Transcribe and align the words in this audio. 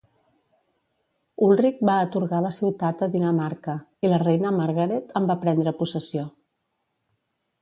Ulrich 1.47 1.83
va 1.89 1.97
atorgar 2.05 2.39
la 2.45 2.51
ciutat 2.59 3.03
a 3.07 3.09
Dinamarca, 3.17 3.75
i 4.07 4.11
la 4.15 4.21
reina 4.25 4.55
Margaret 4.61 5.15
en 5.21 5.29
va 5.35 5.37
prendre 5.45 5.77
possessió. 5.85 6.27